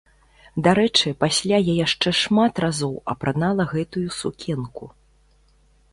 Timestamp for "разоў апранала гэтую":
2.65-4.07